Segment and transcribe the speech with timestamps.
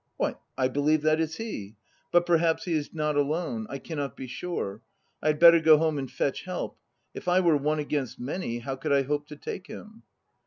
[0.17, 1.75] Why, I believe that is he!
[2.11, 3.67] But perhaps he is not alone.
[3.69, 4.81] I cannot be sure.
[5.21, 6.79] I had better go home and fetch help, for
[7.19, 10.01] if I were one against many, how could I hope to take him?